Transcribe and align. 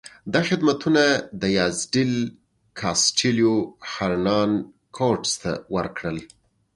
دا 0.33 0.41
خدمتونه 0.49 1.03
دیاز 1.41 1.75
ډیل 1.93 2.13
کاسټیلو 2.79 3.53
هرنان 3.93 4.51
کورټس 4.97 5.31
ته 5.41 5.51
وکړل. 5.75 6.17